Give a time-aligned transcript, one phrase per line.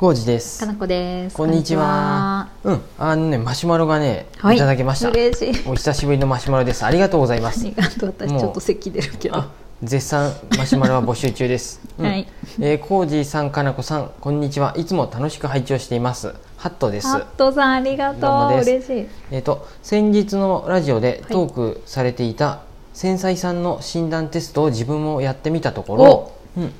[0.00, 0.64] 浩二ですか。
[0.64, 1.36] なこです。
[1.36, 2.48] こんにちは。
[2.64, 5.10] うん、あのね、マシュマロがね、はいいただきました。
[5.10, 5.68] 嬉しい。
[5.68, 6.86] お久しぶりのマシュマロです。
[6.86, 7.74] ありがとうございますあり。
[7.74, 8.14] がとう。
[8.16, 9.36] 私ちょっと咳出るけど。
[9.36, 9.50] あ、
[9.82, 11.82] 絶賛マシュマロは募集中です。
[11.98, 12.26] うんはい。
[12.60, 14.72] えー、浩二さん、かなこさん、こんにちは。
[14.78, 16.34] いつも楽しく拝聴しています。
[16.56, 17.06] ハットです。
[17.06, 18.62] ハットさんありがとう。
[18.62, 19.06] 嬉しい。
[19.30, 22.62] えっ、と先日のラジオではいトークされていた
[22.94, 26.72] 繊細さんの診断テストを自分もやってみたところ、うん、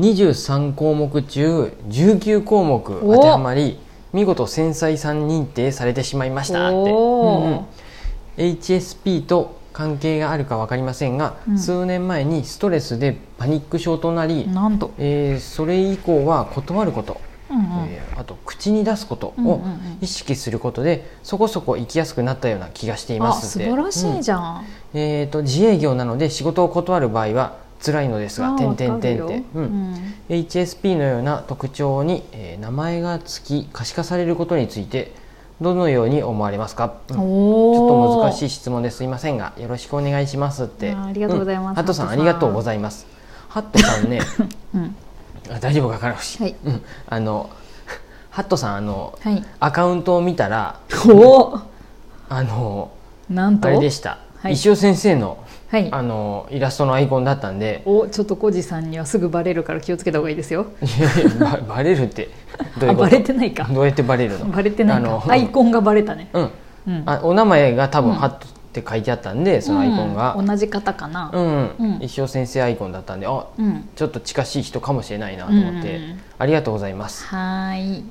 [0.00, 3.78] 23項目中19項目当てはまり
[4.12, 7.66] 見事繊細さん認定されてしまいましたって、うんうん。
[8.36, 11.58] HSP と関係があるか分かりませんが、うん。
[11.58, 14.92] 数年前にストレスでパニック症となり、なんと。
[14.98, 17.20] えーそれ以降は断ること。
[17.50, 17.64] うんうん。
[17.88, 19.98] えーあと口に出すことをうんうんうん。
[20.02, 23.66] 意識することでそこそこ生きやすくなったような気がしていまあすって。
[23.66, 24.66] 素晴らしいじゃん。
[24.94, 25.00] うん。
[25.00, 29.26] えー、と自営業なので仕事を断る場合は辛いのですがあ点々わかるよ。
[29.28, 35.12] 点って、ううんん HSP のような特徴に、えー名前がつき可視化されることについて
[35.60, 37.16] どのように思われますか、うん。
[37.16, 38.46] ちょおっと難しい。
[38.46, 39.02] い質問です。
[39.04, 40.92] いませんがよろしくお願いしますって。
[40.92, 41.72] ありがとうございます。
[41.72, 41.74] ん。
[41.74, 43.06] ハットさんありがとうございます。
[43.48, 44.20] ハットさんね
[44.74, 44.96] うん。
[45.50, 46.54] あ大丈夫かかなし、はい。
[46.64, 47.50] うん、あの
[48.30, 49.44] ハットさんあのはい。
[49.60, 51.58] アカウントを見たらお。
[52.28, 52.90] あの
[53.28, 53.68] なんと？
[53.68, 54.52] あれでした、はい。
[54.52, 55.38] 石尾先生の
[55.72, 55.88] はい。
[55.90, 60.66] あのイラストのアイコンだったんでおちょっとコジさんにはすぐバレるから気をつけた方がいいですよ。
[61.40, 62.28] ババレるって
[62.78, 63.06] どういうこと？
[63.06, 63.64] あバレてないか。
[63.64, 64.44] どうやってバレるの？
[64.46, 65.32] バレてないあのか。
[65.32, 66.28] アイコンがバレたね。
[66.34, 66.50] うん
[66.88, 67.02] うん。
[67.06, 71.30] あお名前が多分うんハットって書いてあったんで、そのアイコンがうん同じ方かな。
[71.32, 73.88] うん、うん石尾先生アイコンだったんであうん。
[73.96, 78.04] ちょっと近しい人かもしれないなと思って、うんうんうんありがとうございますはーい。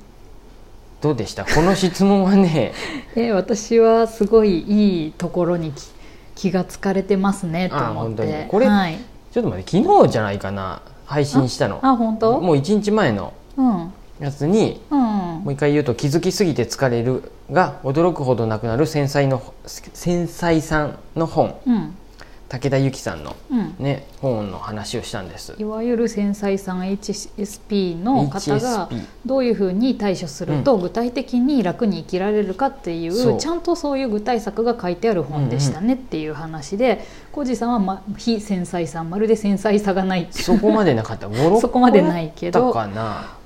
[1.00, 1.44] どうでした？
[1.44, 2.72] この質問はね
[3.14, 5.82] え私はすごいいいところに気
[6.34, 8.46] 気がつかれてますねとあ思って。
[8.48, 8.98] これはい、
[9.32, 10.82] ちょっと待って昨日じゃないかな。
[11.04, 11.80] 配信したの。
[11.82, 12.40] あ本当？
[12.40, 13.32] もう1日前の。
[13.56, 13.92] うん。
[14.20, 15.00] やつにうん。
[15.00, 21.58] もう一回言うと気づきすぎて疲れるが驚くほどなくなる繊細の繊細さんの本。
[21.66, 21.96] うん
[22.52, 23.74] 武田由紀さんのうん。
[23.78, 25.54] ね本の話をしたんです。
[25.58, 28.90] いわゆる繊細さん HSP の方が
[29.24, 33.38] どういうふうに対処すると具体的に楽に生きられるかっていう、そう。
[33.38, 40.28] ちゃんとそういう具体策が書いてある本でしたねっていう話で浩司さんは、ま、非繊細さんまるで繊細さがない。
[40.30, 41.28] そこまでなかった。
[41.28, 42.76] 56 そこまでないけど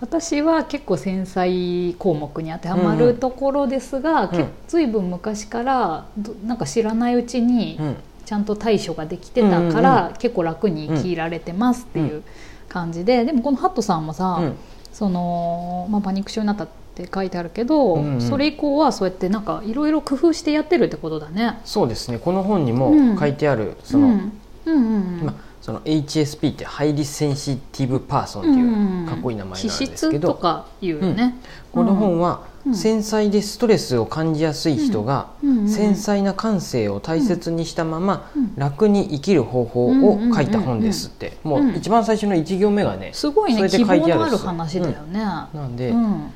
[0.00, 3.06] 私は結構繊細項目に当てはまうんうん。
[3.06, 4.28] るところですが、うん。
[4.30, 12.22] けずいぶん昔からどなんか知らないうちにうんちゃんと対処ができてたから、結構楽に生きられてますっていう
[12.68, 14.56] 感じで、でもこのハットさんもさ、うん。
[14.92, 18.20] そのまあ、パニック症になったって書いてあるけど、うんうん。
[18.20, 21.60] それ以降はそうやってなんかいろいろ工夫してやってるってことだね。
[21.64, 22.18] そうですね。
[22.18, 23.18] この本にもうん。
[23.18, 24.32] 書いてあるその、うん。
[24.64, 25.26] うんうんうん。
[25.26, 31.34] まあその HSP って highly sensitive person っていうかっこいい名前なんですけど、とかいうよね、
[31.72, 32.74] この本はうん。
[32.76, 35.50] 繊細でストレスを感じやすい人がうん。
[35.50, 38.54] うんうん繊細な感性を大切にしたままうん。
[38.54, 41.36] 楽に生きる方法を書いた本ですって。
[41.42, 45.18] もう一番最初の1行目がねすごいそれでね希書いてあるっす望のある話だよね。
[45.18, 46.30] なんでうん。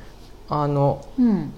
[0.49, 1.53] あのうん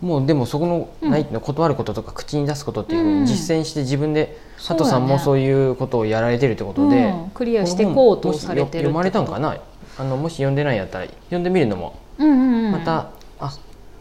[0.00, 1.10] もうでもそこのうん。
[1.10, 7.30] ないの断ることとか口に出すことっていうふう実践して自分で佐藤さんもそういうことをやられてるってことでうん。
[7.30, 9.50] クリアしていこうとされてる読まれたんかな？
[9.50, 9.60] な
[9.98, 12.72] あのもし読んでないんやったら読んでみるのもうんうんうん。
[12.72, 13.58] またあ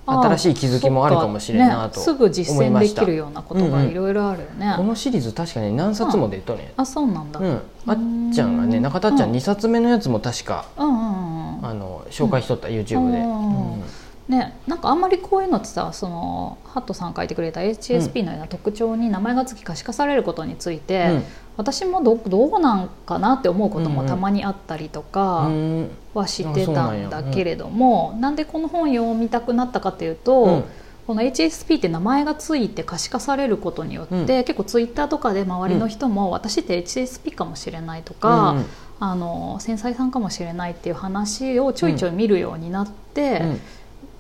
[0.07, 2.23] あ新しい気づきもあるかもしれんなとそっか。
[2.25, 2.29] ね。
[2.29, 7.61] すぐ実践できるようなことがいろいろあるよね、このシリーズ確かに何冊も出とねあそうなんだ、うん。
[7.88, 9.35] あっちゃんがね中田っちゃんうん。
[9.35, 11.66] 2冊目のやつも確かうんうんうんうん。
[11.66, 13.19] あの紹介しとった YouTube で。
[13.19, 13.73] うん。
[13.73, 13.84] うん
[14.27, 21.23] ね、なんかあんまりこういうのってさそのハットさん書いてくれた HSP のような特徴に名前が付き可視化されることについて、うん。
[21.57, 25.91] 私もどどうなんかなって思うことうんうんもたまにあったりとかうん。
[26.15, 30.63] はしてたんだけれども、なんでこの本読みたくなったかっていうと、うん。
[31.05, 34.25] この HSP って名前がついて可視化されることによって、うん。
[34.25, 38.65] 結構ツイッターとかで周りの人も、私って HSP かもしれないとか、うんうん。
[38.97, 43.59] あの繊細さんかもしれないっていう話をちょいちょい見るようになって、うん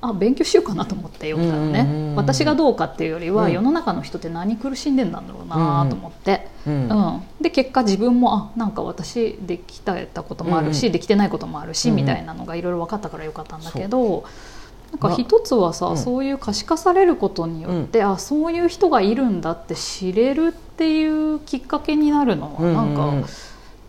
[0.09, 3.51] あ勉強しようかなと思って読んだのね、私がどうかっていうよりは、うん。
[3.51, 14.23] 世の中の人って何苦しんでんだろうなと思って、うんうんで結果自分もあなんか私できたこともあるし、できてないこともあるし、みたいなのがいろいろ分かったからよかったんだけど。
[14.91, 15.97] なんかま一つはさ、うん。
[15.97, 23.17] そういう可視化されることによって、あそういう人がいるんだって知れるっていうきっかけになるのはなんか、うんうん。
[23.17, 23.25] うん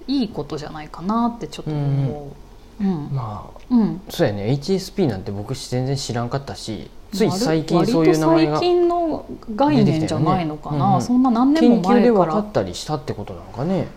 [0.09, 2.46] いいことじゃないかなってちょっと思う。
[2.81, 3.09] うん。
[3.13, 4.01] まあうん。
[4.09, 4.47] そうやね。
[4.61, 11.03] HSP なんて僕全然知らんかったしつい最近そういう名前が割と最近の概念じゃないのかな、うんうん。
[11.03, 13.89] そんな何年研も前か究で分からったりしたってことなのかね。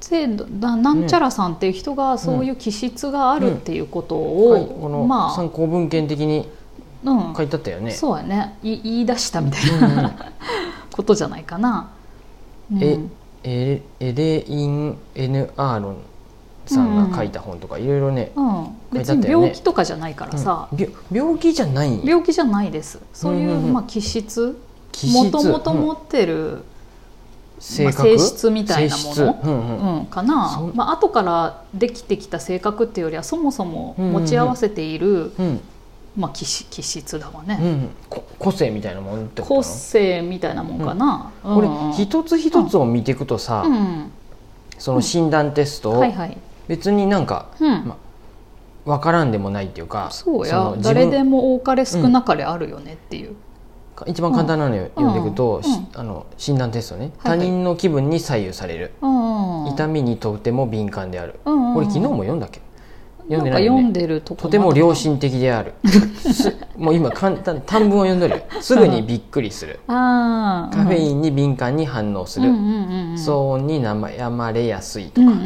[0.00, 4.66] 制度ななんちゃらさんっていう人がそういう気質があるっていうことを、はい。
[4.66, 6.48] このま参考文献的に
[7.04, 8.58] 書いてあったよね、そうやね。
[8.62, 9.96] い言い出したみたいうんうん。
[9.96, 10.14] な
[10.92, 11.90] ことじゃないかな。
[12.72, 13.10] うん。
[13.44, 15.96] えエレイン・エヌ・アーロン
[16.68, 20.78] さんが書いた本とかいろいろね、うん、別に病気とかじゃないからさ、うん。
[20.78, 22.00] 病病気じゃない。
[22.04, 23.00] 病気じゃないです。
[23.12, 24.58] そういう、まあ、気質。
[25.12, 26.62] もともとうん持ってる、
[27.60, 29.40] 性質みたいなもの？
[29.44, 29.96] うんうん。
[29.98, 30.48] うん、かな。
[30.48, 35.60] そ、まあ後からできてきた性格っていうよりはそもそも持ち合わせている、うん。
[36.16, 39.54] まあ、気し気質だわね、うんこ個性みたいなもんってこと？
[39.54, 41.54] な個の性みたいなもんかな、うん。
[41.54, 44.10] これうん一つ一つを見ていくとさ、うん
[44.78, 46.36] その診断テスト、はいはい、
[46.68, 47.84] 別になんかうん。
[47.86, 47.96] ま
[48.84, 50.74] 分からんでもないっていうかそうや。
[50.80, 53.34] 誰でも多かれ少なかれあるよねっていう、
[54.06, 55.60] 一番簡単なのよ読んでいくと、
[55.94, 57.38] あの診断テストね、はいはい。
[57.40, 61.74] 他人の気分に左右される、うんうん、痛みにとても敏感である、うんうん。
[61.74, 62.62] これ昨日も読んだっけ？
[63.28, 65.74] 読んでない、ね、読んでるととても良心的である。
[66.76, 72.66] もう今簡単短文を読んでるすぐにびっくりする、カフェインに敏感に反応する、うんうんう
[73.12, 75.44] ん、騒音に悩まれやすいとか、うんうんうん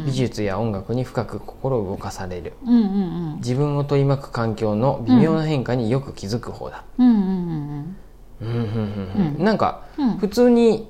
[0.00, 7.96] うん、美術や音楽に深く心を動かされる、うんうんうん、自分を取り巻く環境の微妙な変化によく気づく方だ、うん。
[8.40, 9.82] うんうん、なんか、
[10.20, 10.88] 普通に、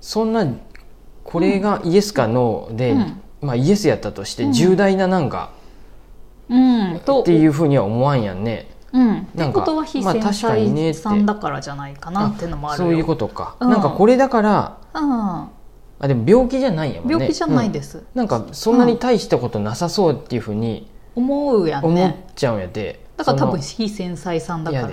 [0.00, 0.46] そんな
[1.24, 2.96] これがイエスかノーで、
[3.40, 5.50] まあ、イエスやったとして重大ななんか、
[6.50, 7.00] うん。
[7.00, 8.68] とっていうふうには思わんやんね。
[8.92, 12.44] うん、ってことは非繊細さんだからじゃないかなって。
[12.44, 12.88] いうのもあるよ。
[12.88, 13.70] そういうことか、うん。
[13.70, 15.48] なんかこれだからうん。
[16.02, 17.14] あでも病気じゃないんやもんね。
[17.14, 18.04] 病気じゃないす、です、うん。
[18.14, 24.90] なんかそんなに大したことなさそうっていうふうに思うやん思っねちゃうんやで、だから多分そ非繊細さんだから。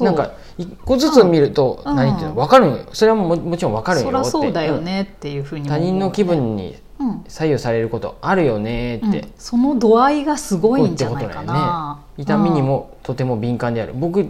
[0.00, 1.92] なんか一個ずつ見るとう。
[1.92, 1.96] ん。
[1.96, 2.34] 何っていうの？
[2.36, 2.66] 分かる。
[2.66, 4.30] んよそれはももちろん分かるんよって。
[4.30, 6.83] そりゃそうだよねっていうふうに他人の気分にうん
[7.28, 9.32] 左右されることあるよねって、うん。
[9.38, 13.92] その度合いがすごいんじゃないかな、痛みにもとても敏感である。
[13.94, 14.24] 僕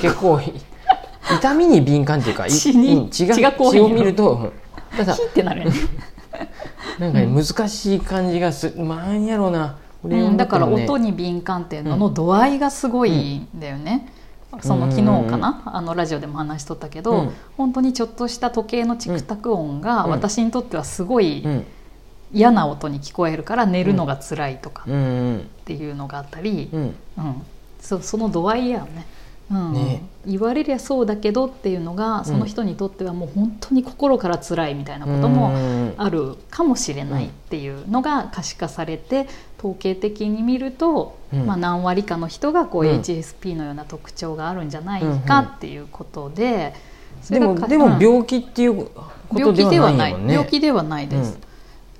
[0.00, 0.40] 結構
[1.38, 4.52] 痛みに敏感っていうかい血にうん血が血が血を見るとうん。
[4.96, 5.64] ただヒってなる
[6.98, 9.76] なんかね、難しい感じがすなんやろうな。
[10.02, 14.08] 俺うん、だからね音に敏感っていうのの度合いがすごいんだよね、
[14.60, 17.30] その昨日かな、あのラジオでも話しとったけど、うん。
[17.56, 20.10] 本当にちょっとした時計のチクタク音がうん。
[20.10, 21.64] 私にとってはすごいうん
[22.32, 24.86] 嫌な音に聞こえるから寝るのが辛いとかっ
[25.64, 26.80] ていうのがあったり、うん。
[26.80, 26.94] うん。
[27.80, 29.06] そその度合いやよね。
[29.50, 29.72] うん。
[29.72, 30.02] ね。
[30.26, 35.94] 言われりゃそうだけどっていうのがその人にとってはもう本当に心から辛いみたいなこともうん。
[35.96, 39.26] あるかもしれないっていうのが可視化されて
[39.58, 41.46] 統計的に見ると、うん。
[41.46, 43.00] まあ、何割かの人がこううん。
[43.00, 46.74] HSP のような特徴があるんじゃないかっていうことで、
[47.22, 47.98] そでもでもうん。
[47.98, 48.90] 病気っていうこ
[49.30, 50.34] と病ではないもんね。
[50.34, 51.47] 病気ではないです、うん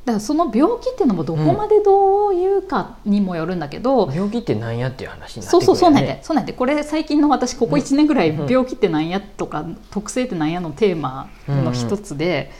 [0.08, 5.66] だからその病気っていうのもどこまでどういうかにもよるんだけど、病気ってなんやっていう話になってそうくるよね。
[5.66, 12.50] そうそうなんでそうなんでこれ最近の私ここ1年ぐらいうん病気ってなんやとか特性ってなんやのテーマの一つで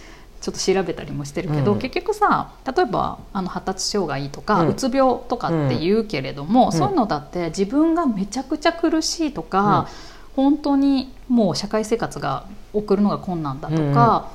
[0.42, 1.78] ちょっと調べたりもしてるけど、うん。
[1.78, 4.68] 結局さ例えばあの発達障害とか、うん。
[4.68, 6.72] うつ病とかって言うけれども、ん。
[6.72, 9.88] そういうのだって自分がめちゃくちゃ苦しいとか、
[10.36, 14.32] 本当にもう社会生活が送るのが困難だとか、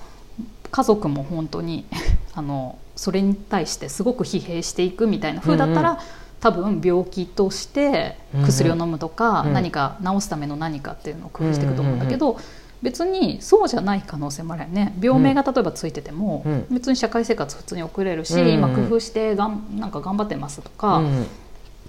[0.72, 1.86] 家族も本当に
[2.34, 5.98] あのそれに対してすごく疲弊していくみたいな風だったら、うん
[6.44, 9.54] 多分病気として薬を飲むとか、うん。
[9.54, 12.38] 何か治すための何かっていうのを工夫していくと思うんだけど、
[12.82, 14.94] 別にそうじゃない可能性もあるよね。
[15.00, 16.66] 病名が例えばついてても、うん。
[16.70, 21.28] 別に社会生活普通に送れるし、うん今工夫してがんなんか頑張ってますとか、うん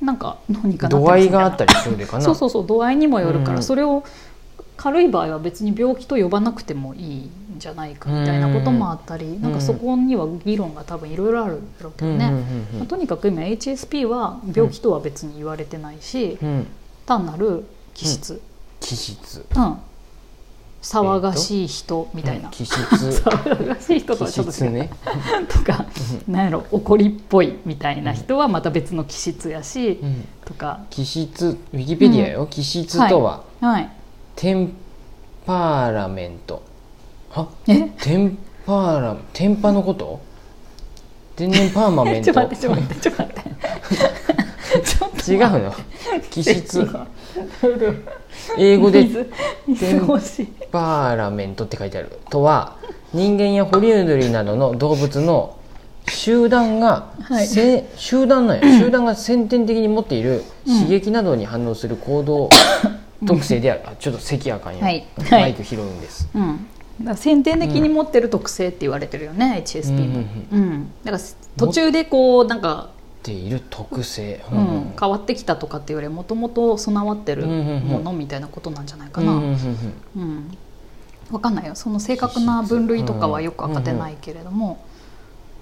[0.01, 2.25] なんかどうにかなって度合いがあったりするでかな。
[2.25, 3.63] そうそうそう度合いにもよるから、うん。
[3.65, 4.05] それを
[4.77, 12.33] 軽い場合は別に病気と呼ばなくてもいいんじゃないかみたいなこともあったり、なんかそこには議論が多分いろいろあるだろうけどね、
[12.89, 16.49] とにかく今 HSP は病気とは別に言われてないし、うん。
[16.49, 16.67] うん
[17.07, 18.41] 単なる気質、
[18.81, 19.45] 気質。
[19.55, 19.79] うん。
[20.83, 22.51] 騒がしい人みたいな、うん。
[22.51, 22.75] 気質。
[22.85, 24.91] 騒がしい人とは気ちょっと違う、質ね。
[25.49, 25.87] とか
[26.29, 30.25] なんやろ怒りっぽいみたいな人はまた別の気質やし、うん。
[30.45, 30.81] とか。
[30.91, 31.59] 気質。
[31.73, 33.91] ウィキペディアよ、気質とは、はい。
[34.37, 34.73] テン
[35.47, 36.63] パーラメント
[37.35, 37.49] は？
[37.67, 37.81] え？
[38.01, 40.21] テンパーラテンパのこと？
[41.37, 43.01] 天然パーマメン ちょトっと待ってちょっと待って。
[43.01, 45.33] ちょっと待って。
[45.33, 45.75] 違うの？
[46.31, 46.89] 気質。
[48.57, 49.31] 英語で水
[49.67, 50.43] 水欲し。
[50.45, 52.21] いパーラメントって書いてある。
[52.31, 52.77] とは
[53.13, 55.59] 人間や哺乳類などの動物の
[56.07, 57.47] 集団が、はい。
[57.47, 58.63] せ集団なんや。
[58.79, 62.51] 集団が先天的に持っている刺激などに反応する行動
[63.27, 65.07] 特性である、あちょっと咳あかんよ、はい。
[65.31, 66.67] マイク拾うんです、うん
[67.17, 71.25] 先天的に持ってる特性って言われてるよね、HSP も、うんだから
[71.57, 72.91] 途中でこうなんか
[73.23, 74.93] ている特性、うん。
[75.01, 79.39] 変わってきたとかっていうよりもともと備わってるものみたいなことなんじゃないかな、う
[80.21, 80.57] ん
[81.31, 81.75] 分かんないよ。
[81.75, 84.85] その正確な分類とかはよく分かってないけれども、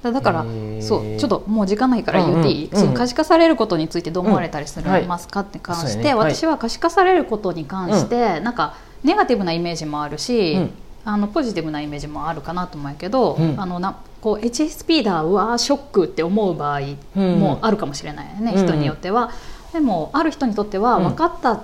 [0.03, 0.45] だだから
[0.81, 5.41] そうちょっともう時間ないから言っていい、その可視化されることについてどう思われたりするますか？
[5.41, 8.75] って関して、私は可視化されることに関して、なんか
[9.05, 10.69] ネガティブなイメージもあるし、
[11.05, 16.81] あのポジティブなイメージもあるかなと思うけど、あのなこう HSP だうわショックって思う場合
[17.17, 19.33] もあるかもしれないよね、人によっては。
[19.73, 21.63] でもある人にとっては分かった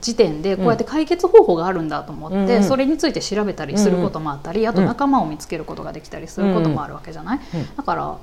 [0.00, 7.40] 時点でこうやって解決方法があるんだと思って、それについて調べたりすることもあったり、あと仲間を見つけることができたりすることもあるわけじゃない、
[7.76, 8.16] だから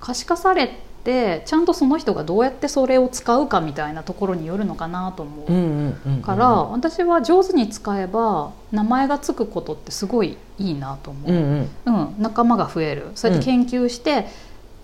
[0.00, 6.22] 可視化されてちゃんとその人がどうやってそれを使うかみたいなところによるのかなと思う。
[6.22, 13.08] から私は上手に使えば名前が付くことってすごいいいなと思う、うん仲間が増える。
[13.14, 14.26] そうやって研究して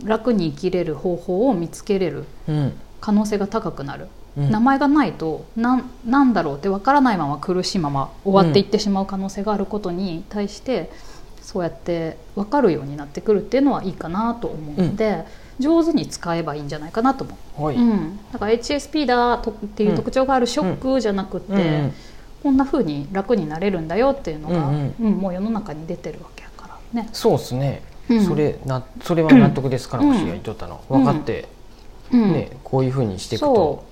[0.05, 2.25] 楽に生きれる方法を見つけれる
[3.01, 4.09] 可能性が高くなる。
[4.37, 10.91] 名前がないと何なんだろうって分からないまま苦しいまま終わっていってしまう可能性があることに対して
[11.43, 15.25] そうやって分かるようになってくるっていうのはいいかなと思うので、うん、
[15.61, 21.95] 上手に使えばいいんじゃないかなと思う、はい、うん、だから HSP だとっていう特徴があるショックじゃなくて、うんうん、
[22.43, 27.09] こんなふうに楽になれるんだよっていうのが、うんうん、もう世の中に出てるわけやからね。
[27.13, 27.83] そうですね、
[28.27, 31.49] それなそれは納得ですから、私が言っとったの分かって、
[32.11, 33.85] ね、こういうふうにしていくと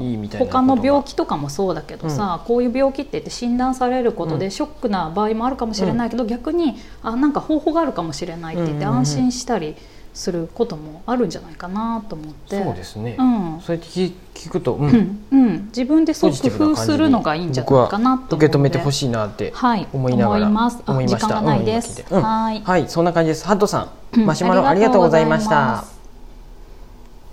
[0.00, 9.76] いいみたいな他の病気とかもそうだけどさ、うん、こういう病気って言って診断されることでショックな場合もあるかもしれないけど、うん、逆にあなんか方法があるかもしれないって言って安心したり
[10.16, 15.26] することもあるんじゃないかなと思って、そうですね、うん、そうやって聞くと、うん。
[15.30, 15.66] うん。
[15.66, 19.52] 自分でそう工夫するのがいいんじゃないかなと受け止めてほしいなって
[19.92, 21.18] 思いながら、思いました。
[21.18, 23.46] 時間がないです、はい、はい、そんな感じです。
[23.46, 24.24] ハットさん。
[24.24, 25.95] マシュマロありがとうございました